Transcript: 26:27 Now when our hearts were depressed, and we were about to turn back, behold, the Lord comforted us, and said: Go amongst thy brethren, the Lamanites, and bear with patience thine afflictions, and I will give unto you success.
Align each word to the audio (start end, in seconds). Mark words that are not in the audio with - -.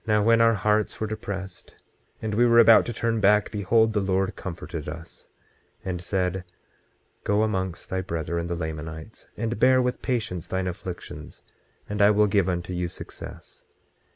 26:27 0.00 0.06
Now 0.08 0.22
when 0.24 0.40
our 0.40 0.54
hearts 0.54 1.00
were 1.00 1.06
depressed, 1.06 1.76
and 2.20 2.34
we 2.34 2.44
were 2.44 2.58
about 2.58 2.84
to 2.86 2.92
turn 2.92 3.20
back, 3.20 3.52
behold, 3.52 3.92
the 3.92 4.00
Lord 4.00 4.34
comforted 4.34 4.88
us, 4.88 5.28
and 5.84 6.02
said: 6.02 6.42
Go 7.22 7.44
amongst 7.44 7.88
thy 7.88 8.00
brethren, 8.00 8.48
the 8.48 8.56
Lamanites, 8.56 9.28
and 9.36 9.60
bear 9.60 9.80
with 9.80 10.02
patience 10.02 10.48
thine 10.48 10.66
afflictions, 10.66 11.42
and 11.88 12.02
I 12.02 12.10
will 12.10 12.26
give 12.26 12.48
unto 12.48 12.72
you 12.72 12.88
success. 12.88 13.62